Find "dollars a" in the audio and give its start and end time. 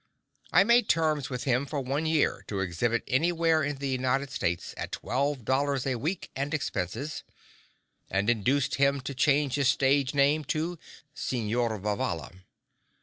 5.45-5.93